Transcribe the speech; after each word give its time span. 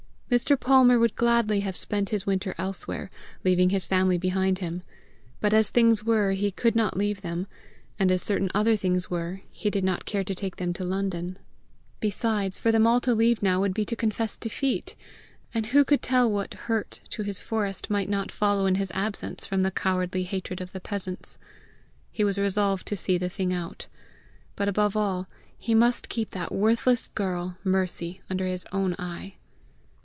Mr. 0.31 0.57
Palmer 0.57 0.97
would 0.97 1.13
gladly 1.17 1.59
have 1.59 1.75
spent 1.75 2.07
his 2.07 2.25
winter 2.25 2.55
elsewhere, 2.57 3.11
leaving 3.43 3.69
his 3.69 3.85
family 3.85 4.17
behind 4.17 4.59
him; 4.59 4.81
but 5.41 5.53
as 5.53 5.69
things 5.69 6.05
were, 6.05 6.31
he 6.31 6.49
could 6.51 6.73
not 6.73 6.95
leave 6.95 7.19
them, 7.21 7.45
and 7.99 8.09
as 8.09 8.23
certain 8.23 8.49
other 8.55 8.77
things 8.77 9.09
were, 9.11 9.41
he 9.51 9.69
did 9.69 9.83
not 9.83 10.05
care 10.05 10.23
to 10.23 10.33
take 10.33 10.55
them 10.55 10.71
to 10.71 10.85
London. 10.85 11.37
Besides, 11.99 12.57
for 12.57 12.71
them 12.71 12.87
all 12.87 13.01
to 13.01 13.13
leave 13.13 13.43
now, 13.43 13.59
would 13.59 13.73
be 13.73 13.83
to 13.83 13.93
confess 13.93 14.37
defeat; 14.37 14.95
and 15.53 15.65
who 15.65 15.83
could 15.83 16.01
tell 16.01 16.31
what 16.31 16.53
hurt 16.53 17.01
to 17.09 17.23
his 17.23 17.41
forest 17.41 17.89
might 17.89 18.07
not 18.07 18.31
follow 18.31 18.65
in 18.67 18.75
his 18.75 18.89
absence 18.95 19.45
from 19.45 19.63
the 19.63 19.69
cowardly 19.69 20.23
hatred 20.23 20.61
of 20.61 20.71
the 20.71 20.79
peasants! 20.79 21.37
He 22.09 22.23
was 22.23 22.37
resolved 22.37 22.87
to 22.87 22.95
see 22.95 23.17
the 23.17 23.27
thing 23.27 23.51
out. 23.51 23.87
But 24.55 24.69
above 24.69 24.95
all, 24.95 25.27
he 25.57 25.75
must 25.75 26.07
keep 26.07 26.29
that 26.29 26.53
worthless 26.53 27.09
girl, 27.09 27.57
Mercy, 27.65 28.21
under 28.29 28.47
his 28.47 28.65
own 28.71 28.95
eye! 28.97 29.35